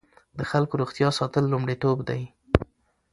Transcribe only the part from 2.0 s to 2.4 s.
دی.